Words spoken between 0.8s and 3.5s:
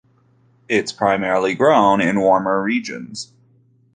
is primarily grown in warmer regions.